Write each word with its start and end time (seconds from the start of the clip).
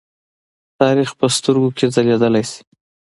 تاریخ 0.79 1.09
په 1.19 1.25
سترګو 1.35 1.69
کې 1.77 1.85
ځليدلی 1.95 2.43
شي. 2.51 2.59